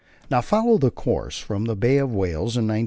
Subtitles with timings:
[0.31, 2.79] Now follow the course from the Bay of Whales in 1912.